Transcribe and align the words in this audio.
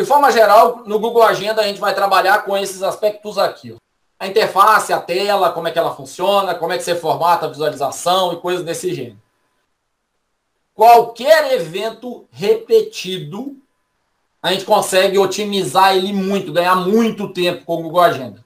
De 0.00 0.06
forma 0.06 0.32
geral, 0.32 0.82
no 0.86 0.98
Google 0.98 1.22
Agenda 1.22 1.60
a 1.60 1.66
gente 1.66 1.78
vai 1.78 1.94
trabalhar 1.94 2.42
com 2.46 2.56
esses 2.56 2.82
aspectos 2.82 3.36
aqui. 3.36 3.76
A 4.18 4.26
interface, 4.26 4.94
a 4.94 4.98
tela, 4.98 5.52
como 5.52 5.68
é 5.68 5.70
que 5.70 5.78
ela 5.78 5.94
funciona, 5.94 6.54
como 6.54 6.72
é 6.72 6.78
que 6.78 6.84
você 6.84 6.94
formata 6.94 7.44
a 7.44 7.50
visualização 7.50 8.32
e 8.32 8.40
coisas 8.40 8.64
desse 8.64 8.94
gênero. 8.94 9.20
Qualquer 10.72 11.52
evento 11.52 12.26
repetido, 12.30 13.58
a 14.42 14.50
gente 14.54 14.64
consegue 14.64 15.18
otimizar 15.18 15.94
ele 15.94 16.14
muito, 16.14 16.50
ganhar 16.50 16.76
muito 16.76 17.30
tempo 17.30 17.66
com 17.66 17.74
o 17.74 17.82
Google 17.82 18.00
Agenda. 18.00 18.42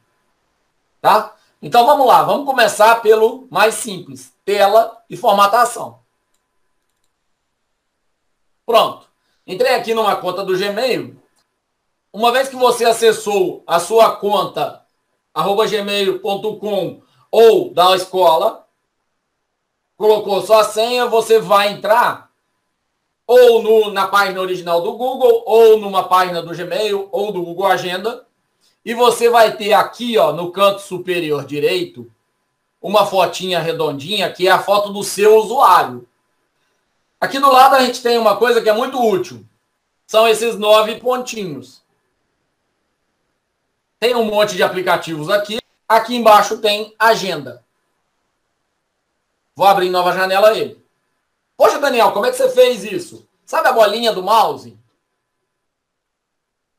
Tá? 1.01 1.37
Então 1.63 1.87
vamos 1.87 2.05
lá, 2.05 2.25
vamos 2.25 2.47
começar 2.47 3.01
pelo 3.01 3.47
mais 3.49 3.75
simples, 3.75 4.35
tela 4.45 5.01
e 5.09 5.17
formatação. 5.17 6.01
Pronto. 8.67 9.07
Entrei 9.47 9.77
aqui 9.77 9.95
numa 9.95 10.17
conta 10.17 10.45
do 10.45 10.59
Gmail. 10.59 11.23
Uma 12.15 12.31
vez 12.31 12.49
que 12.49 12.55
você 12.55 12.85
acessou 12.85 13.65
a 13.67 13.81
sua 13.81 14.15
conta 14.15 14.87
arroba 15.35 15.67
gmail.com 15.67 17.03
ou 17.29 17.75
da 17.75 17.97
escola, 17.97 18.65
colocou 19.97 20.41
sua 20.41 20.63
senha, 20.63 21.07
você 21.07 21.41
vai 21.41 21.73
entrar 21.73 22.31
ou 23.27 23.61
no, 23.61 23.91
na 23.91 24.07
página 24.07 24.41
original 24.41 24.81
do 24.81 24.93
Google, 24.93 25.43
ou 25.45 25.81
numa 25.81 26.05
página 26.05 26.41
do 26.41 26.55
Gmail, 26.55 27.09
ou 27.11 27.33
do 27.33 27.43
Google 27.43 27.67
Agenda, 27.67 28.25
e 28.85 28.95
você 28.95 29.29
vai 29.29 29.57
ter 29.57 29.73
aqui, 29.73 30.17
ó, 30.17 30.33
no 30.33 30.53
canto 30.53 30.83
superior 30.83 31.45
direito, 31.45 32.09
uma 32.81 33.05
fotinha 33.05 33.59
redondinha, 33.59 34.33
que 34.33 34.47
é 34.47 34.53
a 34.53 34.63
foto 34.63 34.93
do 34.93 35.03
seu 35.03 35.37
usuário. 35.39 36.07
Aqui 37.21 37.41
do 37.41 37.51
lado 37.51 37.75
a 37.75 37.85
gente 37.85 38.01
tem 38.01 38.19
uma 38.19 38.37
coisa 38.37 38.63
que 38.63 38.69
é 38.69 38.73
muito 38.73 39.03
útil. 39.03 39.45
São 40.07 40.29
esses 40.29 40.57
nove 40.57 41.01
pontinhos. 41.01 41.83
Tem 44.05 44.15
um 44.15 44.25
monte 44.27 44.55
de 44.55 44.63
aplicativos 44.63 45.31
aqui. 45.31 45.59
Aqui 45.89 46.15
embaixo 46.15 46.59
tem 46.59 46.95
agenda. 46.99 47.65
Vou 49.57 49.67
abrir 49.67 49.89
nova 49.89 50.13
janela 50.13 50.53
ele. 50.53 50.79
Poxa, 51.57 51.79
Daniel, 51.79 52.13
como 52.13 52.27
é 52.27 52.31
que 52.31 52.37
você 52.37 52.51
fez 52.51 52.85
isso? 52.85 53.27
Sabe 53.47 53.69
a 53.69 53.73
bolinha 53.73 54.13
do 54.13 54.23
mouse? 54.23 54.79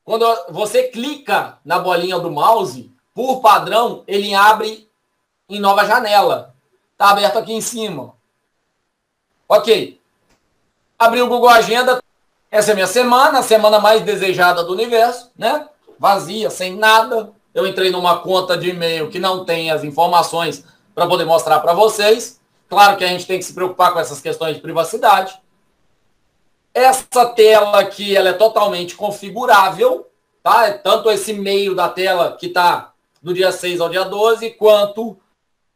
Quando 0.03 0.23
você 0.51 0.83
clica 0.83 1.57
na 1.65 1.79
bolinha 1.79 2.19
do 2.19 2.29
mouse, 2.29 2.93
por 3.11 3.41
padrão, 3.41 4.03
ele 4.05 4.35
abre 4.35 4.87
em 5.49 5.59
nova 5.59 5.83
janela. 5.83 6.53
Está 6.91 7.09
aberto 7.09 7.39
aqui 7.39 7.53
em 7.53 7.61
cima. 7.61 8.15
Ok. 9.49 9.99
Abri 10.99 11.23
o 11.23 11.27
Google 11.27 11.49
Agenda. 11.49 12.03
Essa 12.51 12.69
é 12.69 12.73
a 12.73 12.75
minha 12.75 12.85
semana, 12.85 13.39
a 13.39 13.41
semana 13.41 13.79
mais 13.79 14.03
desejada 14.03 14.63
do 14.63 14.73
universo, 14.73 15.31
né? 15.35 15.67
Vazia, 15.99 16.49
sem 16.49 16.75
nada. 16.75 17.31
Eu 17.53 17.65
entrei 17.65 17.89
numa 17.89 18.19
conta 18.19 18.57
de 18.57 18.69
e-mail 18.69 19.09
que 19.09 19.19
não 19.19 19.45
tem 19.45 19.71
as 19.71 19.83
informações 19.83 20.63
para 20.93 21.07
poder 21.07 21.25
mostrar 21.25 21.59
para 21.59 21.73
vocês. 21.73 22.39
Claro 22.67 22.97
que 22.97 23.03
a 23.03 23.07
gente 23.07 23.25
tem 23.25 23.39
que 23.39 23.45
se 23.45 23.53
preocupar 23.53 23.93
com 23.93 23.99
essas 23.99 24.21
questões 24.21 24.55
de 24.55 24.61
privacidade. 24.61 25.39
Essa 26.73 27.25
tela 27.27 27.79
aqui 27.79 28.15
ela 28.15 28.29
é 28.29 28.33
totalmente 28.33 28.95
configurável, 28.95 30.07
tá? 30.43 30.67
É 30.67 30.71
tanto 30.71 31.09
esse 31.09 31.33
meio 31.33 31.73
da 31.73 31.87
tela 31.87 32.35
que 32.37 32.47
está 32.47 32.91
do 33.21 33.33
dia 33.33 33.51
6 33.51 33.79
ao 33.79 33.89
dia 33.89 34.03
12, 34.03 34.51
quanto 34.51 35.17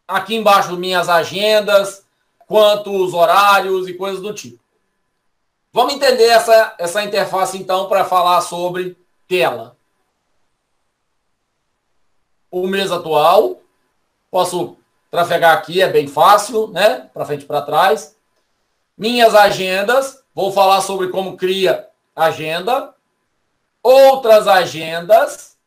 aqui 0.08 0.36
embaixo 0.36 0.76
minhas 0.76 1.08
agendas, 1.08 2.06
quanto 2.48 2.92
os 2.92 3.14
horários 3.14 3.88
e 3.88 3.94
coisas 3.94 4.22
do 4.22 4.34
tipo. 4.34 4.60
Vamos 5.72 5.94
entender 5.94 6.26
essa, 6.26 6.76
essa 6.78 7.04
interface 7.04 7.58
então 7.58 7.88
para 7.88 8.04
falar 8.04 8.42
sobre 8.42 8.98
tela. 9.28 9.78
O 12.52 12.68
mês 12.68 12.92
atual, 12.92 13.62
posso 14.32 14.78
trafegar 15.12 15.58
aqui, 15.58 15.82
é 15.82 15.90
bem 15.90 16.08
fácil, 16.08 16.68
né? 16.68 17.10
Para 17.14 17.26
frente 17.26 17.44
e 17.44 17.46
para 17.46 17.62
trás. 17.62 18.16
Minhas 18.98 19.34
agendas, 19.36 20.24
vou 20.34 20.52
falar 20.52 20.82
sobre 20.82 21.10
como 21.10 21.38
cria 21.38 21.88
agenda. 22.16 22.94
Outras 23.82 24.48
agendas, 24.48 25.58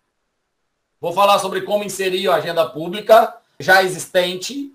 vou 1.01 1.13
falar 1.13 1.39
sobre 1.39 1.63
como 1.63 1.85
inserir 1.85 2.29
a 2.29 2.37
agenda 2.37 2.69
pública 2.69 3.35
já 3.59 3.83
existente. 3.83 4.73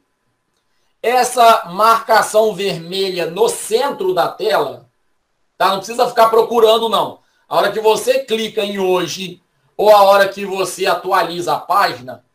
Essa 1.02 1.66
marcação 1.66 2.54
vermelha 2.56 3.28
no 3.28 3.48
centro 3.48 4.14
da 4.14 4.28
tela 4.28 4.88
Tá? 5.58 5.70
Não 5.70 5.78
precisa 5.78 6.08
ficar 6.08 6.30
procurando, 6.30 6.88
não. 6.88 7.20
A 7.50 7.58
hora 7.58 7.72
que 7.72 7.80
você 7.80 8.20
clica 8.20 8.64
em 8.64 8.78
hoje, 8.78 9.42
ou 9.78 9.90
a 9.92 10.02
hora 10.02 10.28
que 10.28 10.46
você 10.46 10.86
atualiza 10.86 11.54
a 11.54 11.60
página, 11.60 12.26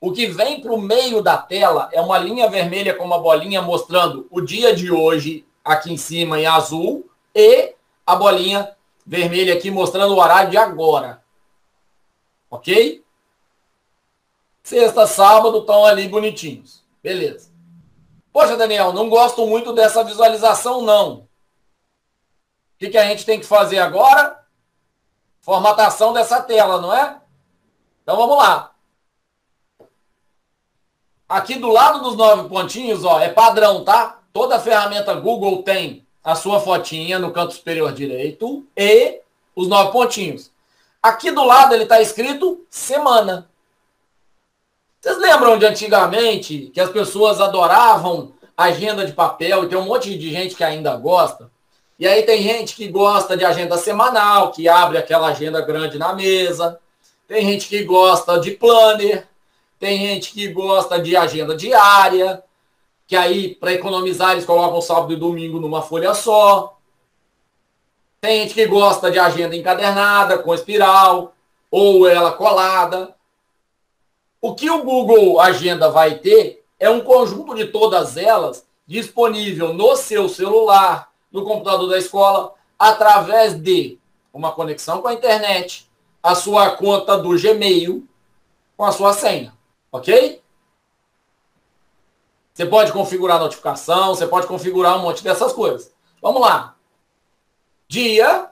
o 0.00 0.12
que 0.12 0.26
vem 0.26 0.60
para 0.60 0.72
o 0.72 0.80
meio 0.80 1.22
da 1.22 1.36
tela 1.38 1.88
é 1.92 2.00
uma 2.00 2.18
linha 2.18 2.48
vermelha 2.48 2.94
com 2.94 3.04
uma 3.04 3.18
bolinha 3.18 3.62
mostrando 3.62 4.26
o 4.30 4.40
dia 4.40 4.74
de 4.74 4.92
hoje 4.92 5.46
aqui 5.64 5.92
em 5.92 5.96
cima 5.96 6.38
em 6.38 6.46
azul 6.46 7.08
e 7.34 7.74
a 8.06 8.14
bolinha 8.14 8.76
vermelha 9.06 9.54
aqui 9.54 9.70
mostrando 9.70 10.14
o 10.14 10.18
horário 10.18 10.50
de 10.50 10.56
agora. 10.56 11.22
Ok? 12.50 13.02
Sexta, 14.62 15.06
sábado 15.06 15.58
estão 15.58 15.84
ali 15.84 16.06
bonitinhos. 16.08 16.84
Beleza. 17.02 17.50
Poxa, 18.32 18.56
Daniel, 18.56 18.92
não 18.92 19.08
gosto 19.08 19.46
muito 19.46 19.72
dessa 19.72 20.04
visualização, 20.04 20.82
não 20.82 21.26
que, 22.82 22.90
que 22.90 22.98
a 22.98 23.04
gente 23.04 23.24
tem 23.24 23.38
que 23.38 23.46
fazer 23.46 23.78
agora? 23.78 24.41
Formatação 25.42 26.12
dessa 26.12 26.40
tela, 26.40 26.80
não 26.80 26.94
é? 26.94 27.18
Então 28.02 28.16
vamos 28.16 28.38
lá. 28.38 28.70
Aqui 31.28 31.56
do 31.56 31.68
lado 31.68 32.00
dos 32.00 32.16
nove 32.16 32.48
pontinhos, 32.48 33.04
ó, 33.04 33.20
é 33.20 33.28
padrão, 33.28 33.84
tá? 33.84 34.20
Toda 34.32 34.60
ferramenta 34.60 35.14
Google 35.14 35.62
tem 35.62 36.06
a 36.22 36.34
sua 36.34 36.60
fotinha 36.60 37.18
no 37.18 37.32
canto 37.32 37.54
superior 37.54 37.92
direito 37.92 38.64
e 38.76 39.20
os 39.54 39.66
nove 39.68 39.92
pontinhos. 39.92 40.50
Aqui 41.02 41.30
do 41.30 41.44
lado 41.44 41.74
ele 41.74 41.82
está 41.82 42.00
escrito 42.00 42.64
semana. 42.70 43.50
Vocês 45.00 45.18
lembram 45.18 45.58
de 45.58 45.66
antigamente 45.66 46.70
que 46.72 46.80
as 46.80 46.90
pessoas 46.90 47.40
adoravam 47.40 48.32
agenda 48.56 49.04
de 49.04 49.12
papel 49.12 49.64
e 49.64 49.68
tem 49.68 49.76
um 49.76 49.86
monte 49.86 50.16
de 50.16 50.30
gente 50.30 50.54
que 50.54 50.62
ainda 50.62 50.94
gosta? 50.94 51.50
E 52.02 52.06
aí 52.08 52.24
tem 52.24 52.42
gente 52.42 52.74
que 52.74 52.88
gosta 52.88 53.36
de 53.36 53.44
agenda 53.44 53.78
semanal, 53.78 54.50
que 54.50 54.68
abre 54.68 54.98
aquela 54.98 55.28
agenda 55.28 55.60
grande 55.60 55.98
na 55.98 56.12
mesa. 56.12 56.80
Tem 57.28 57.46
gente 57.46 57.68
que 57.68 57.84
gosta 57.84 58.40
de 58.40 58.50
planner. 58.50 59.28
Tem 59.78 60.00
gente 60.00 60.32
que 60.32 60.48
gosta 60.48 61.00
de 61.00 61.16
agenda 61.16 61.54
diária, 61.54 62.42
que 63.06 63.14
aí, 63.14 63.54
para 63.54 63.72
economizar, 63.72 64.32
eles 64.32 64.44
colocam 64.44 64.80
sábado 64.80 65.12
e 65.12 65.16
domingo 65.16 65.60
numa 65.60 65.80
folha 65.80 66.12
só. 66.12 66.76
Tem 68.20 68.42
gente 68.42 68.54
que 68.54 68.66
gosta 68.66 69.08
de 69.08 69.20
agenda 69.20 69.54
encadernada, 69.54 70.38
com 70.38 70.52
espiral, 70.52 71.36
ou 71.70 72.08
ela 72.08 72.32
colada. 72.32 73.14
O 74.40 74.56
que 74.56 74.68
o 74.68 74.82
Google 74.82 75.40
Agenda 75.40 75.88
vai 75.88 76.16
ter 76.16 76.64
é 76.80 76.90
um 76.90 77.02
conjunto 77.02 77.54
de 77.54 77.66
todas 77.66 78.16
elas 78.16 78.66
disponível 78.88 79.72
no 79.72 79.94
seu 79.94 80.28
celular, 80.28 81.11
no 81.32 81.44
computador 81.44 81.88
da 81.88 81.98
escola 81.98 82.54
através 82.78 83.54
de 83.54 83.98
uma 84.32 84.52
conexão 84.52 85.00
com 85.00 85.08
a 85.08 85.14
internet, 85.14 85.90
a 86.22 86.34
sua 86.34 86.76
conta 86.76 87.18
do 87.18 87.30
Gmail 87.30 88.06
com 88.76 88.84
a 88.84 88.92
sua 88.92 89.12
senha. 89.12 89.52
Ok? 89.90 90.42
Você 92.52 92.66
pode 92.66 92.92
configurar 92.92 93.38
a 93.38 93.40
notificação, 93.40 94.14
você 94.14 94.26
pode 94.26 94.46
configurar 94.46 94.98
um 94.98 95.02
monte 95.02 95.24
dessas 95.24 95.52
coisas. 95.52 95.92
Vamos 96.20 96.40
lá. 96.40 96.76
Dia. 97.88 98.50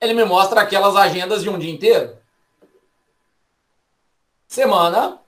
Ele 0.00 0.14
me 0.14 0.24
mostra 0.24 0.60
aquelas 0.60 0.94
agendas 0.94 1.42
de 1.42 1.48
um 1.48 1.58
dia 1.58 1.72
inteiro. 1.72 2.16
Semana 4.46 5.20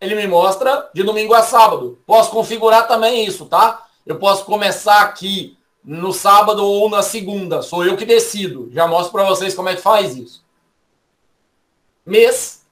ele 0.00 0.14
me 0.14 0.26
mostra 0.26 0.88
de 0.94 1.02
domingo 1.02 1.34
a 1.34 1.42
sábado. 1.42 1.98
Posso 2.06 2.30
configurar 2.30 2.86
também 2.86 3.24
isso, 3.24 3.46
tá? 3.46 3.86
Eu 4.06 4.16
posso 4.16 4.44
começar 4.44 5.02
aqui 5.02 5.56
no 5.84 6.12
sábado 6.12 6.64
ou 6.64 6.88
na 6.88 7.02
segunda. 7.02 7.62
Sou 7.62 7.84
eu 7.84 7.96
que 7.96 8.04
decido. 8.04 8.68
Já 8.72 8.86
mostro 8.86 9.12
para 9.12 9.24
vocês 9.24 9.54
como 9.54 9.68
é 9.68 9.74
que 9.74 9.82
faz 9.82 10.16
isso. 10.16 10.44
Mês. 12.06 12.62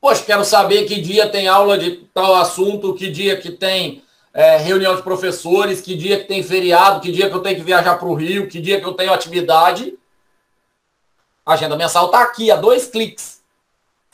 Poxa, 0.00 0.22
quero 0.22 0.44
saber 0.44 0.84
que 0.84 1.00
dia 1.00 1.28
tem 1.28 1.48
aula 1.48 1.78
de 1.78 1.96
tal 2.12 2.34
assunto, 2.34 2.94
que 2.94 3.10
dia 3.10 3.40
que 3.40 3.50
tem 3.50 4.02
é, 4.34 4.56
reunião 4.58 4.94
de 4.96 5.02
professores, 5.02 5.80
que 5.80 5.94
dia 5.94 6.18
que 6.20 6.28
tem 6.28 6.42
feriado, 6.42 7.00
que 7.00 7.10
dia 7.10 7.30
que 7.30 7.36
eu 7.36 7.40
tenho 7.40 7.56
que 7.56 7.62
viajar 7.62 7.96
para 7.96 8.08
o 8.08 8.14
Rio, 8.14 8.48
que 8.48 8.60
dia 8.60 8.80
que 8.80 8.86
eu 8.86 8.92
tenho 8.92 9.12
atividade. 9.12 9.96
A 11.46 11.54
agenda 11.54 11.76
mensal 11.76 12.06
está 12.06 12.22
aqui, 12.22 12.50
a 12.50 12.56
dois 12.56 12.86
cliques. 12.86 13.33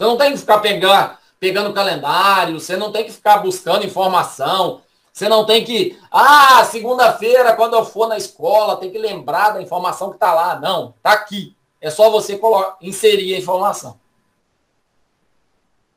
Você 0.01 0.07
não 0.07 0.17
tem 0.17 0.33
que 0.33 0.39
ficar 0.39 0.61
pegar, 0.61 1.21
pegando 1.39 1.75
calendário, 1.75 2.59
você 2.59 2.75
não 2.75 2.91
tem 2.91 3.05
que 3.05 3.13
ficar 3.13 3.37
buscando 3.37 3.85
informação. 3.85 4.81
Você 5.13 5.29
não 5.29 5.45
tem 5.45 5.63
que, 5.63 5.99
ah, 6.11 6.65
segunda-feira, 6.65 7.55
quando 7.55 7.75
eu 7.75 7.85
for 7.85 8.09
na 8.09 8.17
escola, 8.17 8.79
tem 8.79 8.91
que 8.91 8.97
lembrar 8.97 9.51
da 9.51 9.61
informação 9.61 10.09
que 10.09 10.17
está 10.17 10.33
lá. 10.33 10.59
Não, 10.59 10.95
está 10.97 11.13
aqui. 11.13 11.55
É 11.83 11.91
só 11.91 12.09
você 12.09 12.39
colocar, 12.39 12.79
inserir 12.81 13.35
a 13.35 13.39
informação. 13.39 14.01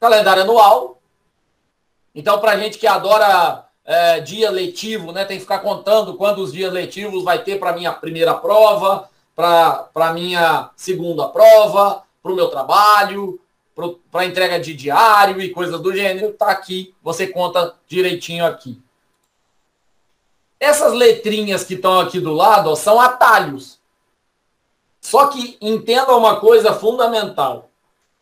Calendário 0.02 0.44
anual. 0.44 1.00
Então, 2.14 2.42
para 2.42 2.58
gente 2.58 2.78
que 2.78 2.86
adora 2.86 3.66
é, 3.86 4.20
dia 4.20 4.52
letivo, 4.52 5.14
né, 5.14 5.24
tem 5.24 5.38
que 5.38 5.44
ficar 5.44 5.60
contando 5.60 6.16
quantos 6.16 6.52
dias 6.52 6.74
letivos 6.74 7.24
vai 7.24 7.42
ter 7.42 7.58
para 7.58 7.72
minha 7.72 7.94
primeira 7.94 8.34
prova, 8.34 9.10
para 9.34 10.14
minha 10.14 10.72
segunda 10.76 11.30
prova, 11.30 12.04
para 12.22 12.32
o 12.34 12.36
meu 12.36 12.50
trabalho, 12.50 13.40
para 14.12 14.26
entrega 14.26 14.60
de 14.60 14.74
diário 14.74 15.42
e 15.42 15.50
coisas 15.50 15.80
do 15.80 15.94
gênero, 15.94 16.30
está 16.30 16.50
aqui, 16.50 16.94
você 17.02 17.28
conta 17.28 17.76
direitinho 17.88 18.46
aqui. 18.46 18.82
Essas 20.60 20.94
letrinhas 20.94 21.64
que 21.64 21.74
estão 21.74 22.00
aqui 22.00 22.20
do 22.20 22.34
lado 22.34 22.70
ó, 22.70 22.76
são 22.76 23.00
atalhos. 23.02 23.80
Só 25.02 25.28
que 25.28 25.58
entenda 25.60 26.16
uma 26.16 26.40
coisa 26.40 26.74
fundamental. 26.74 27.70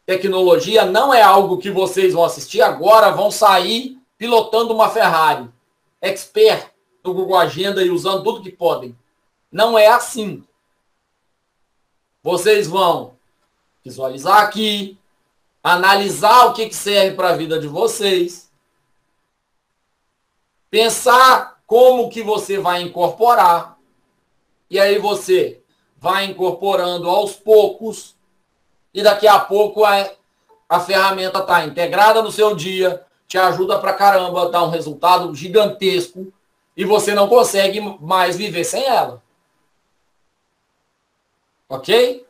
Tecnologia 0.05 0.83
não 0.85 1.13
é 1.13 1.21
algo 1.21 1.59
que 1.59 1.69
vocês 1.69 2.13
vão 2.13 2.23
assistir 2.23 2.61
agora, 2.61 3.11
vão 3.11 3.29
sair 3.29 3.99
pilotando 4.17 4.73
uma 4.73 4.89
Ferrari. 4.89 5.47
Expert 6.01 6.71
no 7.03 7.13
Google 7.13 7.37
Agenda 7.37 7.83
e 7.83 7.91
usando 7.91 8.23
tudo 8.23 8.41
que 8.41 8.51
podem. 8.51 8.97
Não 9.51 9.77
é 9.77 9.87
assim. 9.87 10.43
Vocês 12.23 12.67
vão 12.67 13.15
visualizar 13.83 14.41
aqui, 14.41 14.97
analisar 15.63 16.47
o 16.47 16.53
que 16.53 16.73
serve 16.73 17.15
para 17.15 17.29
a 17.29 17.35
vida 17.35 17.59
de 17.59 17.67
vocês, 17.67 18.51
pensar 20.69 21.61
como 21.67 22.09
que 22.09 22.23
você 22.23 22.57
vai 22.57 22.81
incorporar, 22.81 23.77
e 24.69 24.79
aí 24.79 24.97
você 24.97 25.61
vai 25.97 26.25
incorporando 26.25 27.09
aos 27.09 27.33
poucos, 27.33 28.15
e 28.93 29.03
daqui 29.03 29.27
a 29.27 29.39
pouco 29.39 29.85
a, 29.85 30.09
a 30.67 30.79
ferramenta 30.79 31.39
está 31.39 31.65
integrada 31.65 32.21
no 32.21 32.31
seu 32.31 32.55
dia, 32.55 33.05
te 33.27 33.37
ajuda 33.37 33.79
para 33.79 33.93
caramba, 33.93 34.49
dá 34.49 34.63
um 34.63 34.69
resultado 34.69 35.33
gigantesco, 35.35 36.33
e 36.75 36.83
você 36.83 37.13
não 37.13 37.27
consegue 37.27 37.79
mais 38.01 38.35
viver 38.35 38.63
sem 38.63 38.83
ela. 38.83 39.21
Ok? 41.69 42.25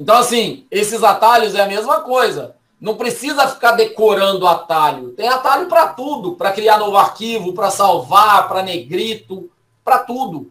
Então, 0.00 0.16
assim, 0.16 0.66
esses 0.70 1.04
atalhos 1.04 1.54
é 1.54 1.60
a 1.60 1.66
mesma 1.66 2.00
coisa. 2.00 2.56
Não 2.80 2.96
precisa 2.96 3.46
ficar 3.46 3.72
decorando 3.72 4.48
atalho. 4.48 5.10
Tem 5.10 5.28
atalho 5.28 5.68
para 5.68 5.88
tudo, 5.88 6.36
para 6.36 6.52
criar 6.52 6.78
novo 6.78 6.96
arquivo, 6.96 7.52
para 7.52 7.70
salvar, 7.70 8.48
para 8.48 8.62
negrito, 8.62 9.50
para 9.84 9.98
tudo. 9.98 10.50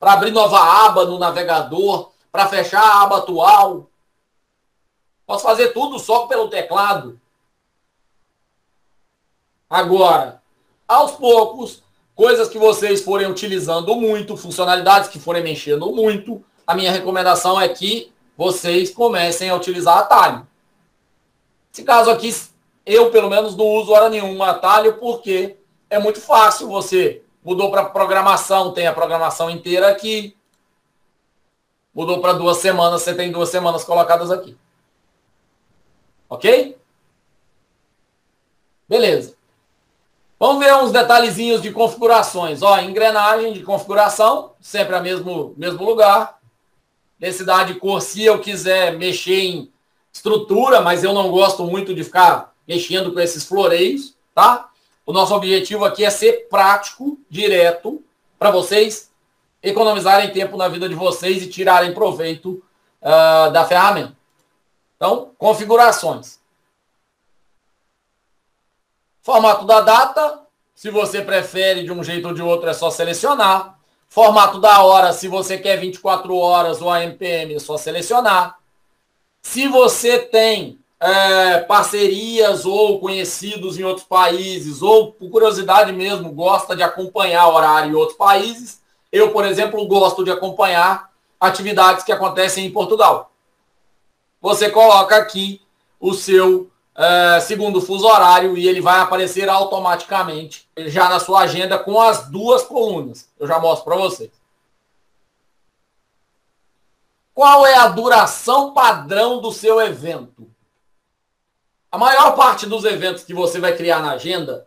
Para 0.00 0.14
abrir 0.14 0.30
nova 0.30 0.86
aba 0.86 1.04
no 1.04 1.18
navegador, 1.18 2.12
para 2.32 2.48
fechar 2.48 2.82
a 2.82 3.02
aba 3.02 3.18
atual. 3.18 3.90
Posso 5.26 5.44
fazer 5.44 5.74
tudo 5.74 5.98
só 5.98 6.26
pelo 6.26 6.48
teclado. 6.48 7.20
Agora, 9.68 10.40
aos 10.88 11.12
poucos, 11.12 11.82
coisas 12.14 12.48
que 12.48 12.58
vocês 12.58 13.02
forem 13.02 13.26
utilizando 13.26 13.94
muito, 13.96 14.34
funcionalidades 14.34 15.10
que 15.10 15.20
forem 15.20 15.42
mexendo 15.42 15.92
muito, 15.92 16.42
a 16.66 16.74
minha 16.74 16.90
recomendação 16.90 17.60
é 17.60 17.68
que 17.68 18.11
vocês 18.36 18.90
comecem 18.90 19.50
a 19.50 19.54
utilizar 19.54 19.98
atalho. 19.98 20.46
Esse 21.72 21.84
caso 21.84 22.10
aqui, 22.10 22.34
eu 22.84 23.10
pelo 23.10 23.30
menos 23.30 23.56
não 23.56 23.66
uso 23.66 23.92
hora 23.92 24.08
nenhuma 24.08 24.50
atalho, 24.50 24.94
porque 24.94 25.56
é 25.88 25.98
muito 25.98 26.20
fácil. 26.20 26.68
Você 26.68 27.22
mudou 27.44 27.70
para 27.70 27.84
programação, 27.84 28.72
tem 28.72 28.86
a 28.86 28.92
programação 28.92 29.50
inteira 29.50 29.88
aqui. 29.88 30.36
Mudou 31.94 32.20
para 32.20 32.32
duas 32.32 32.58
semanas, 32.58 33.02
você 33.02 33.14
tem 33.14 33.30
duas 33.30 33.48
semanas 33.48 33.84
colocadas 33.84 34.30
aqui. 34.30 34.56
Ok? 36.28 36.76
Beleza. 38.88 39.36
Vamos 40.38 40.64
ver 40.64 40.74
uns 40.74 40.90
detalhezinhos 40.90 41.62
de 41.62 41.70
configurações. 41.70 42.62
Ó, 42.62 42.78
engrenagem 42.80 43.52
de 43.52 43.62
configuração, 43.62 44.52
sempre 44.60 44.96
a 44.96 45.00
mesmo, 45.00 45.54
mesmo 45.56 45.84
lugar 45.84 46.41
densidade 47.22 47.74
de 47.74 47.78
cor, 47.78 48.02
se 48.02 48.24
eu 48.24 48.40
quiser 48.40 48.98
mexer 48.98 49.38
em 49.38 49.72
estrutura, 50.12 50.80
mas 50.80 51.04
eu 51.04 51.12
não 51.12 51.30
gosto 51.30 51.64
muito 51.64 51.94
de 51.94 52.02
ficar 52.02 52.52
mexendo 52.66 53.12
com 53.12 53.20
esses 53.20 53.44
floreios, 53.44 54.16
tá? 54.34 54.68
O 55.06 55.12
nosso 55.12 55.32
objetivo 55.32 55.84
aqui 55.84 56.04
é 56.04 56.10
ser 56.10 56.48
prático, 56.50 57.16
direto, 57.30 58.02
para 58.40 58.50
vocês 58.50 59.08
economizarem 59.62 60.32
tempo 60.32 60.56
na 60.56 60.66
vida 60.66 60.88
de 60.88 60.96
vocês 60.96 61.44
e 61.44 61.48
tirarem 61.48 61.94
proveito 61.94 62.60
uh, 63.00 63.52
da 63.52 63.64
ferramenta. 63.64 64.16
Então, 64.96 65.30
configurações. 65.38 66.40
Formato 69.20 69.64
da 69.64 69.80
data, 69.80 70.40
se 70.74 70.90
você 70.90 71.22
prefere 71.22 71.84
de 71.84 71.92
um 71.92 72.02
jeito 72.02 72.26
ou 72.26 72.34
de 72.34 72.42
outro, 72.42 72.68
é 72.68 72.72
só 72.72 72.90
selecionar. 72.90 73.78
Formato 74.12 74.60
da 74.60 74.82
hora, 74.82 75.10
se 75.14 75.26
você 75.26 75.56
quer 75.56 75.78
24 75.78 76.36
horas 76.36 76.82
ou 76.82 76.90
AMPM, 76.90 77.54
é 77.54 77.58
só 77.58 77.78
selecionar. 77.78 78.58
Se 79.40 79.66
você 79.66 80.18
tem 80.18 80.78
é, 81.00 81.60
parcerias 81.60 82.66
ou 82.66 83.00
conhecidos 83.00 83.78
em 83.78 83.84
outros 83.84 84.04
países, 84.06 84.82
ou 84.82 85.12
por 85.14 85.30
curiosidade 85.30 85.92
mesmo, 85.92 86.30
gosta 86.30 86.76
de 86.76 86.82
acompanhar 86.82 87.48
horário 87.48 87.92
em 87.92 87.94
outros 87.94 88.18
países, 88.18 88.82
eu, 89.10 89.30
por 89.32 89.46
exemplo, 89.46 89.82
gosto 89.86 90.22
de 90.22 90.30
acompanhar 90.30 91.10
atividades 91.40 92.04
que 92.04 92.12
acontecem 92.12 92.66
em 92.66 92.70
Portugal. 92.70 93.32
Você 94.42 94.68
coloca 94.68 95.16
aqui 95.16 95.62
o 95.98 96.12
seu 96.12 96.70
é, 96.94 97.40
segundo 97.40 97.80
fuso 97.80 98.06
horário 98.06 98.56
e 98.56 98.68
ele 98.68 98.80
vai 98.80 99.00
aparecer 99.00 99.48
automaticamente 99.48 100.68
já 100.76 101.08
na 101.08 101.18
sua 101.18 101.40
agenda 101.40 101.78
com 101.78 102.00
as 102.00 102.28
duas 102.28 102.62
colunas. 102.62 103.28
Eu 103.38 103.46
já 103.46 103.58
mostro 103.58 103.84
para 103.84 103.96
vocês. 103.96 104.30
Qual 107.34 107.66
é 107.66 107.76
a 107.76 107.88
duração 107.88 108.74
padrão 108.74 109.40
do 109.40 109.50
seu 109.50 109.80
evento? 109.80 110.50
A 111.90 111.96
maior 111.96 112.36
parte 112.36 112.66
dos 112.66 112.84
eventos 112.84 113.24
que 113.24 113.34
você 113.34 113.58
vai 113.58 113.76
criar 113.76 114.00
na 114.00 114.12
agenda 114.12 114.66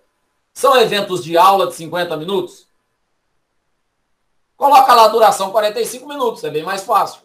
são 0.53 0.75
eventos 0.77 1.23
de 1.23 1.37
aula 1.37 1.67
de 1.67 1.75
50 1.75 2.17
minutos. 2.17 2.67
Coloca 4.57 4.93
lá 4.93 5.05
a 5.05 5.09
duração 5.09 5.51
45 5.51 6.07
minutos, 6.07 6.43
é 6.43 6.49
bem 6.49 6.63
mais 6.63 6.83
fácil. 6.83 7.21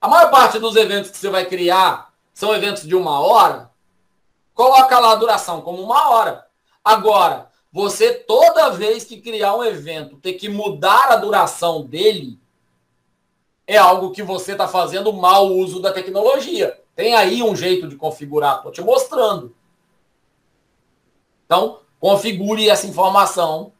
A 0.00 0.08
maior 0.08 0.30
parte 0.30 0.58
dos 0.58 0.74
eventos 0.74 1.10
que 1.10 1.18
você 1.18 1.28
vai 1.28 1.44
criar 1.44 2.07
são 2.38 2.54
eventos 2.54 2.84
de 2.84 2.94
uma 2.94 3.18
hora, 3.18 3.68
coloca 4.54 4.96
lá 5.00 5.10
a 5.10 5.16
duração 5.16 5.60
como 5.60 5.82
uma 5.82 6.08
hora. 6.10 6.46
Agora, 6.84 7.50
você 7.72 8.14
toda 8.14 8.70
vez 8.70 9.02
que 9.04 9.20
criar 9.20 9.56
um 9.56 9.64
evento 9.64 10.18
ter 10.18 10.34
que 10.34 10.48
mudar 10.48 11.10
a 11.10 11.16
duração 11.16 11.84
dele, 11.84 12.38
é 13.66 13.76
algo 13.76 14.12
que 14.12 14.22
você 14.22 14.52
está 14.52 14.68
fazendo 14.68 15.12
mau 15.12 15.48
uso 15.48 15.82
da 15.82 15.92
tecnologia. 15.92 16.80
Tem 16.94 17.12
aí 17.16 17.42
um 17.42 17.56
jeito 17.56 17.88
de 17.88 17.96
configurar, 17.96 18.58
estou 18.58 18.70
te 18.70 18.82
mostrando. 18.82 19.52
Então, 21.44 21.80
configure 21.98 22.70
essa 22.70 22.86
informação 22.86 23.72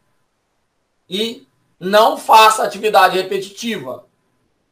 e 1.09 1.47
não 1.79 2.17
faça 2.17 2.63
atividade 2.63 3.15
repetitiva. 3.15 4.05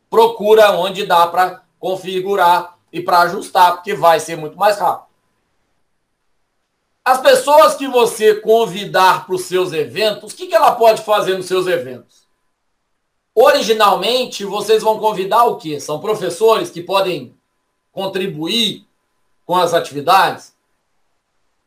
Procura 0.10 0.74
onde 0.74 1.06
dá 1.06 1.26
para 1.26 1.64
configurar 1.80 2.77
e 2.98 3.04
para 3.04 3.22
ajustar, 3.22 3.76
porque 3.76 3.94
vai 3.94 4.20
ser 4.20 4.36
muito 4.36 4.58
mais 4.58 4.78
rápido. 4.78 5.08
As 7.04 7.22
pessoas 7.22 7.76
que 7.76 7.88
você 7.88 8.36
convidar 8.36 9.26
para 9.26 9.36
os 9.36 9.44
seus 9.44 9.72
eventos, 9.72 10.34
o 10.34 10.36
que, 10.36 10.48
que 10.48 10.56
ela 10.56 10.74
pode 10.74 11.04
fazer 11.04 11.38
nos 11.38 11.46
seus 11.46 11.66
eventos? 11.66 12.28
Originalmente, 13.34 14.44
vocês 14.44 14.84
vão 14.84 15.00
convidar 15.00 15.46
o 15.46 15.58
quê? 15.58 15.80
São 15.80 16.00
professores 16.00 16.70
que 16.70 16.82
podem 16.82 17.34
contribuir 17.94 18.86
com 19.46 19.56
as 19.56 19.74
atividades? 19.74 20.54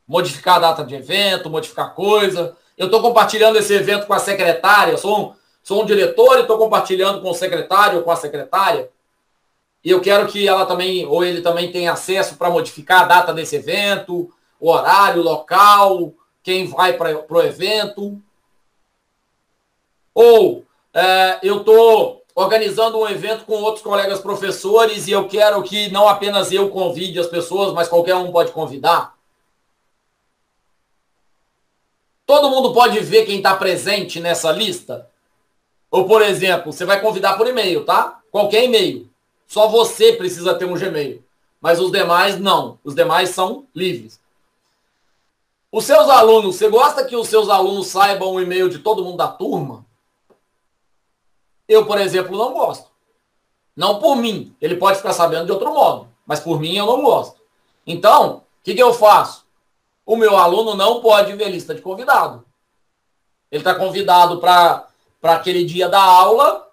Modificar 0.06 0.56
a 0.56 0.60
data 0.60 0.84
de 0.84 0.94
evento, 0.94 1.48
modificar 1.48 1.94
coisa. 1.94 2.54
Eu 2.76 2.86
estou 2.86 3.00
compartilhando 3.00 3.56
esse 3.56 3.72
evento 3.72 4.06
com 4.06 4.12
a 4.12 4.18
secretária, 4.18 4.98
sou 4.98 5.18
um, 5.18 5.34
sou 5.62 5.82
um 5.82 5.86
diretor 5.86 6.38
e 6.38 6.40
estou 6.42 6.58
compartilhando 6.58 7.22
com 7.22 7.30
o 7.30 7.34
secretário 7.34 7.98
ou 7.98 8.04
com 8.04 8.10
a 8.10 8.16
secretária. 8.16 8.90
E 9.82 9.90
eu 9.90 10.00
quero 10.00 10.26
que 10.26 10.46
ela 10.46 10.66
também, 10.66 11.06
ou 11.06 11.24
ele 11.24 11.40
também 11.40 11.72
tenha 11.72 11.92
acesso 11.92 12.36
para 12.36 12.50
modificar 12.50 13.02
a 13.02 13.06
data 13.06 13.32
desse 13.32 13.56
evento, 13.56 14.30
o 14.58 14.70
horário, 14.70 15.22
o 15.22 15.24
local, 15.24 16.12
quem 16.42 16.66
vai 16.66 16.92
para 16.92 17.24
o 17.28 17.42
evento. 17.42 18.20
Ou 20.14 20.64
é, 20.92 21.38
eu 21.42 21.60
estou 21.60 22.22
organizando 22.34 22.98
um 22.98 23.08
evento 23.08 23.44
com 23.44 23.54
outros 23.54 23.82
colegas 23.82 24.20
professores 24.20 25.08
e 25.08 25.12
eu 25.12 25.28
quero 25.28 25.62
que 25.62 25.90
não 25.90 26.08
apenas 26.08 26.52
eu 26.52 26.68
convide 26.70 27.18
as 27.18 27.26
pessoas, 27.26 27.72
mas 27.72 27.88
qualquer 27.88 28.14
um 28.16 28.30
pode 28.30 28.52
convidar. 28.52 29.14
Todo 32.26 32.50
mundo 32.50 32.72
pode 32.72 33.00
ver 33.00 33.26
quem 33.26 33.38
está 33.38 33.56
presente 33.56 34.20
nessa 34.20 34.52
lista? 34.52 35.10
Ou, 35.90 36.06
por 36.06 36.22
exemplo, 36.22 36.72
você 36.72 36.84
vai 36.84 37.00
convidar 37.00 37.36
por 37.36 37.48
e-mail, 37.48 37.84
tá? 37.84 38.20
Qualquer 38.30 38.64
e-mail. 38.64 39.09
Só 39.50 39.66
você 39.66 40.12
precisa 40.12 40.54
ter 40.54 40.64
um 40.64 40.78
Gmail. 40.78 41.24
Mas 41.60 41.80
os 41.80 41.90
demais 41.90 42.38
não. 42.38 42.78
Os 42.84 42.94
demais 42.94 43.30
são 43.30 43.66
livres. 43.74 44.20
Os 45.72 45.84
seus 45.84 46.08
alunos, 46.08 46.54
você 46.54 46.68
gosta 46.68 47.04
que 47.04 47.16
os 47.16 47.26
seus 47.26 47.48
alunos 47.48 47.88
saibam 47.88 48.30
o 48.30 48.40
e-mail 48.40 48.68
de 48.68 48.78
todo 48.78 49.02
mundo 49.02 49.16
da 49.16 49.26
turma? 49.26 49.84
Eu, 51.66 51.84
por 51.84 52.00
exemplo, 52.00 52.38
não 52.38 52.52
gosto. 52.52 52.92
Não 53.74 53.98
por 53.98 54.14
mim. 54.14 54.54
Ele 54.60 54.76
pode 54.76 54.98
ficar 54.98 55.12
sabendo 55.12 55.46
de 55.46 55.52
outro 55.52 55.74
modo. 55.74 56.06
Mas 56.24 56.38
por 56.38 56.60
mim 56.60 56.76
eu 56.76 56.86
não 56.86 57.02
gosto. 57.02 57.40
Então, 57.84 58.36
o 58.36 58.42
que, 58.62 58.76
que 58.76 58.82
eu 58.82 58.94
faço? 58.94 59.44
O 60.06 60.14
meu 60.14 60.36
aluno 60.36 60.76
não 60.76 61.00
pode 61.00 61.32
ver 61.32 61.48
lista 61.48 61.74
de 61.74 61.82
convidado. 61.82 62.44
Ele 63.50 63.62
está 63.62 63.74
convidado 63.74 64.38
para 64.38 64.86
aquele 65.24 65.64
dia 65.64 65.88
da 65.88 66.00
aula, 66.00 66.70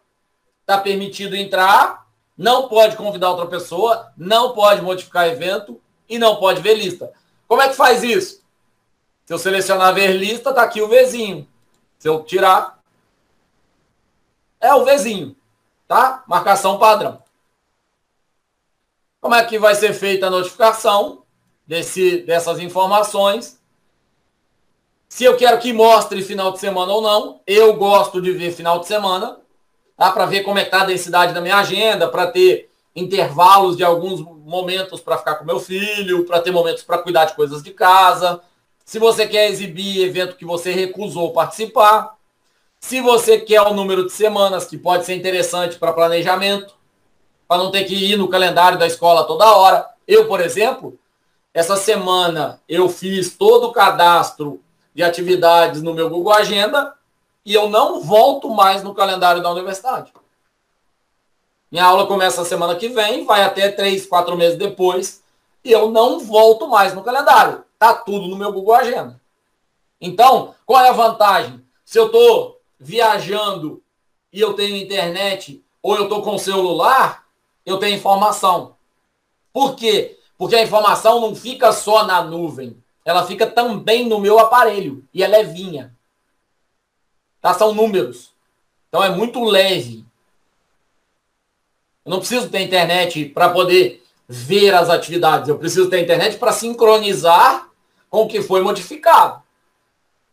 está 0.62 0.78
permitido 0.78 1.36
entrar, 1.36 2.07
não 2.38 2.68
pode 2.68 2.96
convidar 2.96 3.32
outra 3.32 3.48
pessoa, 3.48 4.12
não 4.16 4.54
pode 4.54 4.82
modificar 4.82 5.28
evento 5.28 5.82
e 6.08 6.20
não 6.20 6.36
pode 6.36 6.62
ver 6.62 6.76
lista. 6.76 7.12
Como 7.48 7.62
é 7.62 7.70
que 7.70 7.76
faz 7.76 8.04
isso? 8.04 8.44
Se 9.26 9.34
eu 9.34 9.40
selecionar 9.40 9.94
ver 9.94 10.14
lista, 10.14 10.52
está 10.52 10.62
aqui 10.62 10.82
o 10.82 10.88
vizinho. 10.88 11.48
Se 11.98 12.08
eu 12.08 12.24
tirar, 12.24 12.80
é 14.62 14.74
o 14.74 14.86
vizinho, 14.86 15.36
tá? 15.88 16.24
Marcação 16.28 16.78
padrão. 16.78 17.22
Como 19.20 19.34
é 19.34 19.44
que 19.44 19.58
vai 19.58 19.76
ser 19.76 19.94
feita 19.94 20.28
a 20.28 20.30
notificação 20.30 21.24
desse, 21.66 22.20
dessas 22.22 22.60
informações? 22.60 23.60
Se 25.10 25.24
eu 25.24 25.36
quero 25.36 25.60
que 25.60 25.74
mostre 25.74 26.22
final 26.22 26.52
de 26.52 26.60
semana 26.60 26.94
ou 26.94 27.02
não, 27.02 27.42
eu 27.48 27.74
gosto 27.76 28.22
de 28.22 28.32
ver 28.32 28.52
final 28.52 28.80
de 28.80 28.88
semana, 28.88 29.40
tá? 29.98 30.12
para 30.12 30.26
ver 30.28 30.44
como 30.44 30.60
é 30.60 30.62
que 30.62 30.68
está 30.68 30.82
a 30.82 30.86
densidade 30.86 31.34
da 31.34 31.42
minha 31.42 31.58
agenda, 31.58 32.08
para 32.08 32.28
ter 32.28 32.70
intervalos 32.96 33.76
de 33.76 33.84
alguns 33.84 34.22
momentos 34.22 35.02
para 35.02 35.18
ficar 35.18 35.36
com 35.36 35.46
meu 35.46 35.60
filho, 35.60 36.26
para 36.26 36.40
ter 36.40 36.52
momentos 36.52 36.84
para 36.84 37.00
cuidar 37.00 37.26
de 37.26 37.36
coisas 37.36 37.62
de 37.62 37.72
casa. 37.72 38.40
Se 38.86 39.00
você 39.00 39.28
quer 39.28 39.50
exibir 39.50 40.04
evento 40.04 40.38
que 40.38 40.46
você 40.46 40.72
recusou 40.72 41.34
participar, 41.34 42.16
se 42.80 43.02
você 43.02 43.40
quer 43.40 43.62
o 43.62 43.74
número 43.74 44.06
de 44.06 44.14
semanas, 44.14 44.66
que 44.66 44.78
pode 44.78 45.06
ser 45.06 45.16
interessante 45.16 45.78
para 45.78 45.92
planejamento, 45.92 46.76
para 47.48 47.58
não 47.58 47.72
ter 47.72 47.84
que 47.86 47.96
ir 47.96 48.18
no 48.18 48.28
calendário 48.28 48.78
da 48.78 48.88
escola 48.88 49.26
toda 49.26 49.56
hora. 49.56 49.86
Eu, 50.08 50.28
por 50.28 50.40
exemplo, 50.40 50.98
essa 51.54 51.76
semana 51.76 52.62
eu 52.68 52.88
fiz 52.88 53.36
todo 53.36 53.68
o 53.68 53.72
cadastro 53.72 54.62
de 54.94 55.04
atividades 55.04 55.82
no 55.82 55.94
meu 55.94 56.10
Google 56.10 56.34
Agenda 56.34 56.97
e 57.48 57.54
eu 57.54 57.70
não 57.70 58.02
volto 58.02 58.50
mais 58.50 58.84
no 58.84 58.94
calendário 58.94 59.42
da 59.42 59.50
universidade. 59.50 60.12
Minha 61.72 61.86
aula 61.86 62.06
começa 62.06 62.44
semana 62.44 62.76
que 62.76 62.90
vem, 62.90 63.24
vai 63.24 63.42
até 63.42 63.70
três, 63.70 64.06
quatro 64.06 64.36
meses 64.36 64.58
depois, 64.58 65.24
e 65.64 65.72
eu 65.72 65.90
não 65.90 66.20
volto 66.20 66.68
mais 66.68 66.94
no 66.94 67.02
calendário. 67.02 67.64
Tá 67.80 67.94
tudo 67.94 68.28
no 68.28 68.36
meu 68.36 68.52
Google 68.52 68.76
Agenda. 68.76 69.22
Então, 70.02 70.56
qual 70.66 70.84
é 70.84 70.90
a 70.90 70.92
vantagem? 70.94 71.64
Se 71.86 71.98
eu 71.98 72.08
estou 72.08 72.60
viajando 72.78 73.82
e 74.34 74.42
eu 74.42 74.54
tenho 74.54 74.76
internet 74.76 75.64
ou 75.82 75.96
eu 75.96 76.04
estou 76.04 76.22
com 76.22 76.38
celular, 76.38 77.24
eu 77.66 77.78
tenho 77.78 77.96
informação. 77.96 78.76
Por 79.54 79.74
quê? 79.74 80.20
Porque 80.38 80.58
a 80.58 80.64
informação 80.64 81.22
não 81.22 81.34
fica 81.34 81.72
só 81.72 82.04
na 82.04 82.22
nuvem, 82.22 82.76
ela 83.06 83.26
fica 83.26 83.48
também 83.48 84.06
no 84.06 84.20
meu 84.20 84.38
aparelho 84.38 85.08
e 85.14 85.24
é 85.24 85.28
levinha. 85.28 85.96
Tá? 87.42 87.54
São 87.54 87.74
números. 87.74 88.32
Então 88.90 89.04
é 89.04 89.10
muito 89.10 89.44
leve. 89.44 90.06
Eu 92.06 92.12
não 92.12 92.20
preciso 92.20 92.50
ter 92.50 92.62
internet 92.62 93.26
para 93.26 93.50
poder 93.50 94.04
ver 94.28 94.74
as 94.74 94.90
atividades. 94.90 95.50
Eu 95.50 95.58
preciso 95.58 95.90
ter 95.90 96.02
internet 96.02 96.38
para 96.38 96.52
sincronizar 96.52 97.70
com 98.10 98.24
o 98.24 98.28
que 98.28 98.42
foi 98.42 98.62
modificado. 98.62 99.42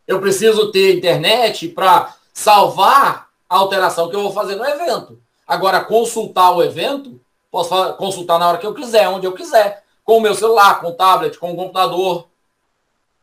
Eu 0.06 0.20
preciso 0.20 0.70
ter 0.70 0.96
internet 0.96 1.68
para 1.68 2.14
salvar 2.32 3.28
a 3.48 3.56
alteração 3.56 4.08
que 4.08 4.16
eu 4.16 4.22
vou 4.22 4.32
fazer 4.32 4.56
no 4.56 4.64
evento. 4.64 5.20
Agora, 5.46 5.84
consultar 5.84 6.50
o 6.52 6.62
evento, 6.62 7.20
Posso 7.54 7.94
consultar 7.94 8.36
na 8.36 8.48
hora 8.48 8.58
que 8.58 8.66
eu 8.66 8.74
quiser, 8.74 9.08
onde 9.08 9.28
eu 9.28 9.32
quiser. 9.32 9.84
Com 10.04 10.16
o 10.16 10.20
meu 10.20 10.34
celular, 10.34 10.80
com 10.80 10.88
o 10.88 10.92
tablet, 10.92 11.38
com 11.38 11.52
o 11.52 11.56
computador 11.56 12.26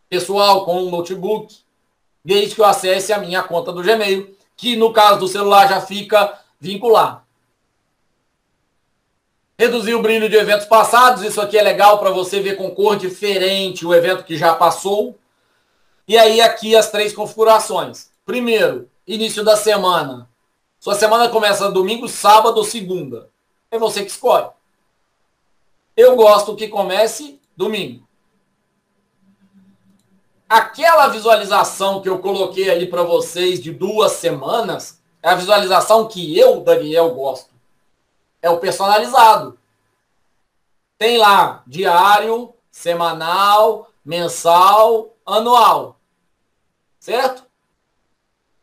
pessoal, 0.07 0.63
com 0.63 0.83
o 0.83 0.89
notebook. 0.89 1.53
Desde 2.23 2.55
que 2.55 2.61
eu 2.61 2.65
acesse 2.65 3.11
a 3.11 3.17
minha 3.17 3.41
conta 3.41 3.71
do 3.71 3.81
Gmail, 3.81 4.35
que 4.55 4.75
no 4.75 4.93
caso 4.93 5.19
do 5.19 5.27
celular 5.27 5.67
já 5.67 5.81
fica 5.81 6.39
vinculado. 6.59 7.21
Reduzir 9.57 9.93
o 9.95 10.01
brilho 10.01 10.29
de 10.29 10.35
eventos 10.35 10.65
passados. 10.65 11.23
Isso 11.23 11.39
aqui 11.41 11.57
é 11.57 11.61
legal 11.61 11.99
para 11.99 12.09
você 12.09 12.39
ver 12.39 12.55
com 12.55 12.71
cor 12.71 12.95
diferente 12.95 13.85
o 13.85 13.93
evento 13.93 14.23
que 14.23 14.37
já 14.37 14.55
passou. 14.55 15.17
E 16.07 16.17
aí 16.17 16.41
aqui 16.41 16.75
as 16.75 16.89
três 16.89 17.13
configurações. 17.13 18.09
Primeiro, 18.25 18.89
início 19.05 19.43
da 19.43 19.55
semana. 19.55 20.29
Sua 20.79 20.95
semana 20.95 21.29
começa 21.29 21.71
domingo, 21.71 22.07
sábado 22.07 22.57
ou 22.57 22.63
segunda. 22.63 23.29
É 23.69 23.77
você 23.77 24.03
que 24.03 24.09
escolhe. 24.11 24.49
Eu 25.95 26.15
gosto 26.15 26.55
que 26.55 26.67
comece 26.67 27.39
domingo. 27.55 28.07
Aquela 30.51 31.07
visualização 31.07 32.01
que 32.01 32.09
eu 32.09 32.19
coloquei 32.19 32.69
ali 32.69 32.85
para 32.85 33.03
vocês 33.03 33.63
de 33.63 33.71
duas 33.71 34.11
semanas 34.11 35.01
é 35.23 35.29
a 35.29 35.35
visualização 35.35 36.09
que 36.09 36.37
eu, 36.37 36.59
Daniel, 36.59 37.15
gosto. 37.15 37.53
É 38.41 38.49
o 38.49 38.57
personalizado. 38.57 39.57
Tem 40.97 41.17
lá 41.17 41.63
diário, 41.65 42.53
semanal, 42.69 43.89
mensal, 44.03 45.15
anual. 45.25 45.97
Certo? 46.99 47.45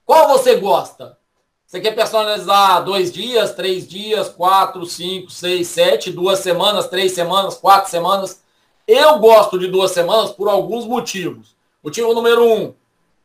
Qual 0.04 0.28
você 0.28 0.57
gosta? 0.57 1.18
Você 1.66 1.80
quer 1.80 1.95
personalizar 1.95 2.85
dois 2.85 3.11
dias, 3.11 3.54
três 3.54 3.88
dias, 3.88 4.28
quatro, 4.28 4.85
cinco, 4.85 5.30
seis, 5.30 5.68
sete, 5.68 6.12
duas 6.12 6.40
semanas, 6.40 6.88
três 6.88 7.12
semanas, 7.12 7.54
quatro 7.57 7.90
semanas? 7.90 8.42
Eu 8.87 9.18
gosto 9.21 9.59
de 9.59 9.68
duas 9.68 9.92
semanas 9.92 10.33
por 10.33 10.50
alguns 10.50 10.85
motivos. 10.85 11.57
Motivo 11.82 12.14
número 12.14 12.44
um, 12.44 12.75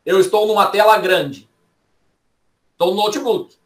eu 0.04 0.20
estou 0.20 0.46
numa 0.46 0.66
tela 0.66 0.96
grande. 0.98 1.48
Estou 2.72 2.94
no 2.94 3.02
notebook. 3.02 3.56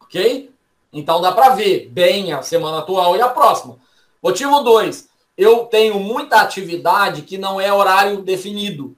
Ok? 0.00 0.52
Então 0.92 1.20
dá 1.20 1.32
para 1.32 1.54
ver 1.54 1.88
bem 1.90 2.32
a 2.32 2.42
semana 2.42 2.78
atual 2.78 3.16
e 3.16 3.20
a 3.20 3.28
próxima. 3.28 3.78
Motivo 4.22 4.60
dois, 4.60 5.08
eu 5.36 5.66
tenho 5.66 5.98
muita 5.98 6.40
atividade 6.40 7.22
que 7.22 7.36
não 7.36 7.60
é 7.60 7.72
horário 7.72 8.22
definido. 8.22 8.96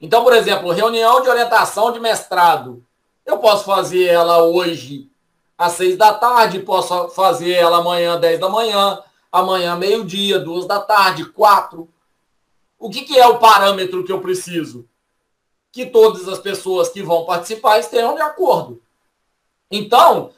Então, 0.00 0.22
por 0.22 0.32
exemplo, 0.32 0.72
reunião 0.72 1.22
de 1.22 1.28
orientação 1.28 1.92
de 1.92 2.00
mestrado. 2.00 2.84
Eu 3.24 3.38
posso 3.38 3.64
fazer 3.64 4.06
ela 4.06 4.42
hoje 4.42 5.08
às 5.56 5.72
seis 5.72 5.96
da 5.96 6.12
tarde, 6.12 6.58
posso 6.58 7.08
fazer 7.10 7.52
ela 7.52 7.78
amanhã, 7.78 8.18
dez 8.18 8.40
da 8.40 8.48
manhã, 8.48 9.00
amanhã, 9.30 9.76
meio-dia, 9.76 10.40
duas 10.40 10.66
da 10.66 10.80
tarde, 10.80 11.24
quatro. 11.26 11.88
O 12.82 12.90
que, 12.90 13.02
que 13.02 13.16
é 13.16 13.24
o 13.28 13.38
parâmetro 13.38 14.02
que 14.02 14.10
eu 14.10 14.20
preciso? 14.20 14.88
Que 15.70 15.86
todas 15.86 16.26
as 16.26 16.40
pessoas 16.40 16.88
que 16.88 17.00
vão 17.00 17.24
participar 17.24 17.78
estejam 17.78 18.16
de 18.16 18.20
acordo. 18.20 18.82
Então, 19.70 20.32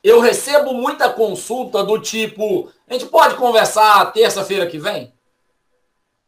eu 0.00 0.20
recebo 0.20 0.72
muita 0.72 1.10
consulta 1.10 1.82
do 1.82 1.98
tipo: 2.00 2.72
a 2.88 2.92
gente 2.92 3.06
pode 3.06 3.34
conversar 3.34 4.12
terça-feira 4.12 4.68
que 4.68 4.78
vem? 4.78 5.12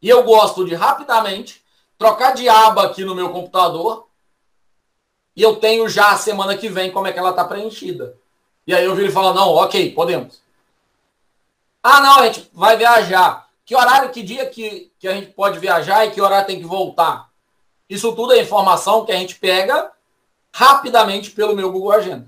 E 0.01 0.09
eu 0.09 0.21
gosto 0.23 0.65
de 0.65 0.75
rapidamente 0.75 1.63
trocar 1.97 2.33
de 2.33 2.49
aba 2.49 2.83
aqui 2.83 3.05
no 3.05 3.15
meu 3.15 3.29
computador 3.29 4.09
e 5.33 5.41
eu 5.41 5.55
tenho 5.55 5.87
já 5.87 6.11
a 6.11 6.17
semana 6.17 6.57
que 6.57 6.67
vem 6.67 6.91
como 6.91 7.07
é 7.07 7.13
que 7.13 7.19
ela 7.19 7.29
está 7.29 7.45
preenchida. 7.45 8.17
E 8.67 8.75
aí 8.75 8.83
eu 8.83 8.93
viro 8.95 9.07
e 9.07 9.13
falo, 9.13 9.33
não, 9.33 9.51
ok, 9.51 9.93
podemos. 9.93 10.41
Ah, 11.81 12.01
não, 12.01 12.19
a 12.19 12.25
gente 12.25 12.49
vai 12.51 12.75
viajar. 12.75 13.42
Que 13.65 13.75
horário, 13.75 14.11
que 14.11 14.21
dia 14.21 14.45
que, 14.49 14.91
que 14.99 15.07
a 15.07 15.13
gente 15.13 15.31
pode 15.31 15.59
viajar 15.59 16.05
e 16.05 16.11
que 16.11 16.21
horário 16.21 16.47
tem 16.47 16.59
que 16.59 16.65
voltar? 16.65 17.29
Isso 17.89 18.13
tudo 18.13 18.33
é 18.33 18.41
informação 18.41 19.05
que 19.05 19.11
a 19.11 19.15
gente 19.15 19.35
pega 19.35 19.91
rapidamente 20.53 21.31
pelo 21.31 21.55
meu 21.55 21.71
Google 21.71 21.91
Agenda. 21.91 22.27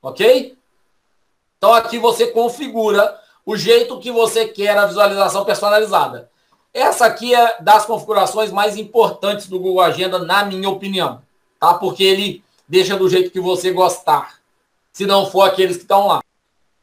Ok? 0.00 0.56
Então 1.58 1.72
aqui 1.72 1.98
você 1.98 2.28
configura 2.28 3.20
o 3.44 3.56
jeito 3.56 3.98
que 3.98 4.10
você 4.10 4.46
quer 4.46 4.76
a 4.76 4.86
visualização 4.86 5.44
personalizada. 5.44 6.30
Essa 6.72 7.06
aqui 7.06 7.34
é 7.34 7.60
das 7.60 7.86
configurações 7.86 8.50
mais 8.50 8.76
importantes 8.76 9.48
do 9.48 9.58
Google 9.58 9.80
Agenda, 9.80 10.18
na 10.18 10.44
minha 10.44 10.68
opinião, 10.68 11.22
tá? 11.58 11.74
Porque 11.74 12.04
ele 12.04 12.44
deixa 12.68 12.96
do 12.96 13.08
jeito 13.08 13.30
que 13.30 13.40
você 13.40 13.70
gostar, 13.72 14.38
se 14.92 15.06
não 15.06 15.30
for 15.30 15.42
aqueles 15.42 15.76
que 15.76 15.84
estão 15.84 16.06
lá. 16.06 16.20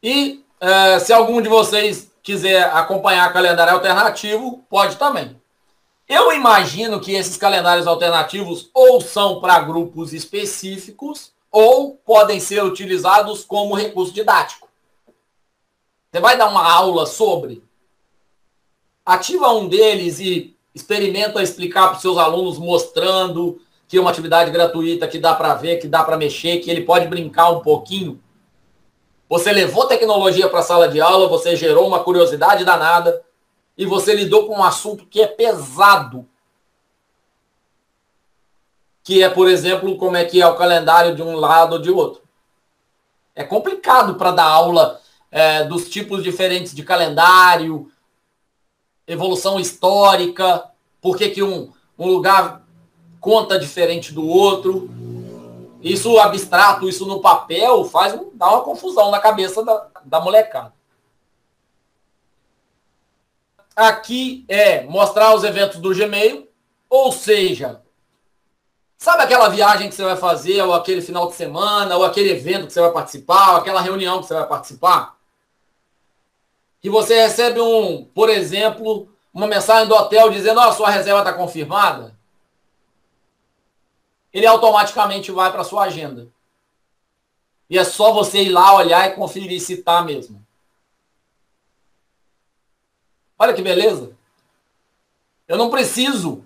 E 0.02 0.44
é, 0.60 0.98
se 0.98 1.12
algum 1.12 1.40
de 1.40 1.48
vocês 1.48 2.10
quiser 2.24 2.64
acompanhar 2.74 3.32
calendário 3.32 3.74
alternativo, 3.74 4.64
pode 4.68 4.96
também. 4.96 5.40
Eu 6.08 6.32
imagino 6.32 6.98
que 6.98 7.12
esses 7.12 7.36
calendários 7.36 7.86
alternativos 7.86 8.70
ou 8.72 9.00
são 9.00 9.40
para 9.40 9.60
grupos 9.60 10.14
específicos 10.14 11.32
ou 11.50 11.94
podem 12.04 12.40
ser 12.40 12.64
utilizados 12.64 13.44
como 13.44 13.74
recurso 13.74 14.12
didático. 14.12 14.68
Você 16.10 16.20
vai 16.20 16.36
dar 16.36 16.48
uma 16.48 16.66
aula 16.66 17.04
sobre. 17.04 17.62
Ativa 19.04 19.52
um 19.52 19.68
deles 19.68 20.18
e 20.18 20.56
experimenta 20.74 21.42
explicar 21.42 21.88
para 21.88 21.96
os 21.96 22.02
seus 22.02 22.16
alunos 22.16 22.58
mostrando 22.58 23.60
que 23.86 23.98
é 23.98 24.00
uma 24.00 24.10
atividade 24.10 24.50
gratuita 24.50 25.06
que 25.06 25.18
dá 25.18 25.34
para 25.34 25.54
ver, 25.54 25.76
que 25.76 25.86
dá 25.86 26.02
para 26.02 26.16
mexer, 26.16 26.58
que 26.60 26.70
ele 26.70 26.82
pode 26.82 27.06
brincar 27.06 27.50
um 27.50 27.60
pouquinho. 27.60 28.18
Você 29.28 29.52
levou 29.52 29.86
tecnologia 29.86 30.48
para 30.48 30.60
a 30.60 30.62
sala 30.62 30.88
de 30.88 31.00
aula, 31.00 31.28
você 31.28 31.56
gerou 31.56 31.86
uma 31.86 32.02
curiosidade 32.04 32.64
danada 32.64 33.22
e 33.76 33.86
você 33.86 34.14
lidou 34.14 34.46
com 34.46 34.58
um 34.58 34.64
assunto 34.64 35.06
que 35.06 35.22
é 35.22 35.26
pesado. 35.26 36.28
Que 39.02 39.22
é, 39.22 39.28
por 39.28 39.48
exemplo, 39.48 39.96
como 39.96 40.16
é 40.16 40.24
que 40.24 40.40
é 40.40 40.46
o 40.46 40.56
calendário 40.56 41.14
de 41.14 41.22
um 41.22 41.36
lado 41.36 41.74
ou 41.74 41.78
de 41.78 41.90
outro. 41.90 42.22
É 43.34 43.42
complicado 43.42 44.14
para 44.14 44.30
dar 44.30 44.44
aula 44.44 45.00
é, 45.30 45.64
dos 45.64 45.88
tipos 45.88 46.22
diferentes 46.22 46.74
de 46.74 46.82
calendário, 46.84 47.90
evolução 49.06 49.58
histórica, 49.58 50.64
por 51.00 51.16
que, 51.16 51.30
que 51.30 51.42
um, 51.42 51.72
um 51.98 52.06
lugar 52.06 52.62
conta 53.20 53.58
diferente 53.58 54.12
do 54.12 54.26
outro. 54.26 54.88
Isso 55.84 56.18
abstrato, 56.18 56.88
isso 56.88 57.04
no 57.04 57.20
papel, 57.20 57.84
faz 57.84 58.18
dá 58.32 58.48
uma 58.48 58.62
confusão 58.62 59.10
na 59.10 59.20
cabeça 59.20 59.62
da, 59.62 59.86
da 60.02 60.18
molecada. 60.18 60.72
Aqui 63.76 64.46
é 64.48 64.82
mostrar 64.84 65.34
os 65.34 65.44
eventos 65.44 65.78
do 65.78 65.94
Gmail, 65.94 66.48
ou 66.88 67.12
seja, 67.12 67.82
sabe 68.96 69.24
aquela 69.24 69.48
viagem 69.48 69.90
que 69.90 69.94
você 69.94 70.02
vai 70.02 70.16
fazer, 70.16 70.62
ou 70.62 70.72
aquele 70.72 71.02
final 71.02 71.28
de 71.28 71.34
semana, 71.34 71.98
ou 71.98 72.04
aquele 72.04 72.30
evento 72.30 72.66
que 72.66 72.72
você 72.72 72.80
vai 72.80 72.90
participar, 72.90 73.50
ou 73.50 73.56
aquela 73.58 73.82
reunião 73.82 74.22
que 74.22 74.26
você 74.26 74.34
vai 74.34 74.46
participar? 74.46 75.18
Que 76.80 76.88
você 76.88 77.20
recebe 77.20 77.60
um, 77.60 78.06
por 78.06 78.30
exemplo, 78.30 79.06
uma 79.34 79.46
mensagem 79.46 79.86
do 79.86 79.94
hotel 79.94 80.30
dizendo, 80.30 80.60
ó, 80.60 80.70
oh, 80.70 80.72
sua 80.72 80.88
reserva 80.88 81.18
está 81.18 81.34
confirmada 81.34 82.16
ele 84.34 84.46
automaticamente 84.46 85.30
vai 85.30 85.52
para 85.52 85.62
sua 85.62 85.84
agenda. 85.84 86.26
E 87.70 87.78
é 87.78 87.84
só 87.84 88.12
você 88.12 88.42
ir 88.42 88.48
lá 88.50 88.74
olhar 88.74 89.08
e 89.08 89.14
conferir 89.14 89.60
se 89.60 89.74
está 89.74 90.02
mesmo. 90.02 90.44
Olha 93.38 93.54
que 93.54 93.62
beleza. 93.62 94.12
Eu 95.46 95.56
não 95.56 95.70
preciso 95.70 96.44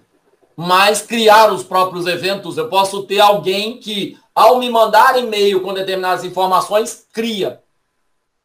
mais 0.55 1.01
criar 1.01 1.51
os 1.51 1.65
próprios 1.65 2.07
eventos. 2.07 2.59
Eu 2.59 2.69
posso 2.69 3.05
ter 3.05 3.21
alguém 3.21 3.79
que, 3.79 4.19
ao 4.35 4.59
me 4.59 4.69
mandar 4.69 5.19
e-mail 5.19 5.63
com 5.63 5.73
determinadas 5.73 6.25
informações, 6.25 7.07
cria. 7.11 7.63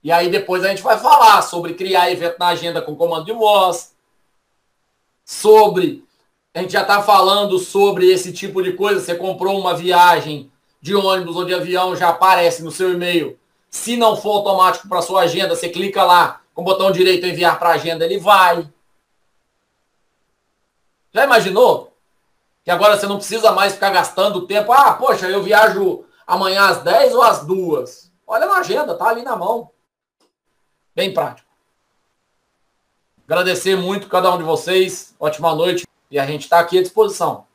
E 0.01 0.11
aí 0.11 0.29
depois 0.29 0.63
a 0.63 0.69
gente 0.69 0.81
vai 0.81 0.97
falar 0.97 1.41
sobre 1.41 1.73
criar 1.73 2.11
evento 2.11 2.37
na 2.39 2.47
agenda 2.47 2.81
com 2.81 2.95
comando 2.95 3.25
de 3.25 3.33
voz, 3.33 3.93
sobre 5.25 6.03
a 6.53 6.59
gente 6.59 6.73
já 6.73 6.81
está 6.83 7.01
falando 7.01 7.57
sobre 7.57 8.11
esse 8.11 8.31
tipo 8.31 8.61
de 8.61 8.73
coisa. 8.73 8.99
Você 8.99 9.15
comprou 9.15 9.59
uma 9.59 9.75
viagem 9.75 10.51
de 10.79 10.93
ônibus 10.93 11.35
ou 11.35 11.45
de 11.45 11.53
avião, 11.53 11.95
já 11.95 12.09
aparece 12.09 12.61
no 12.61 12.71
seu 12.71 12.93
e-mail. 12.93 13.39
Se 13.69 13.97
não 13.97 14.15
for 14.15 14.37
automático 14.37 14.87
para 14.87 15.01
sua 15.01 15.21
agenda, 15.21 15.55
você 15.55 15.67
clica 15.67 16.03
lá 16.03 16.41
com 16.53 16.61
o 16.61 16.65
botão 16.65 16.91
direito 16.91 17.25
enviar 17.25 17.57
para 17.57 17.69
a 17.69 17.73
agenda, 17.73 18.05
ele 18.05 18.19
vai. 18.19 18.69
Já 21.11 21.23
imaginou? 21.23 21.91
Que 22.63 22.69
agora 22.69 22.97
você 22.97 23.07
não 23.07 23.17
precisa 23.17 23.51
mais 23.51 23.73
ficar 23.73 23.89
gastando 23.89 24.45
tempo. 24.45 24.71
Ah, 24.71 24.93
poxa, 24.93 25.27
eu 25.27 25.41
viajo 25.41 26.05
amanhã 26.27 26.67
às 26.67 26.83
10 26.83 27.15
ou 27.15 27.23
às 27.23 27.45
2. 27.45 28.11
Olha 28.27 28.45
na 28.45 28.57
agenda, 28.57 28.95
tá 28.95 29.07
ali 29.07 29.23
na 29.23 29.35
mão. 29.35 29.71
Bem 30.95 31.13
prático. 31.13 31.49
Agradecer 33.27 33.75
muito 33.75 34.07
cada 34.07 34.31
um 34.33 34.37
de 34.37 34.43
vocês. 34.43 35.15
Ótima 35.19 35.55
noite. 35.55 35.87
E 36.13 36.19
a 36.19 36.27
gente 36.27 36.43
está 36.43 36.59
aqui 36.59 36.77
à 36.77 36.81
disposição. 36.83 37.45